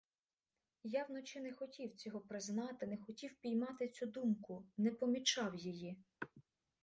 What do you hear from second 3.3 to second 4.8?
піймати цю думку,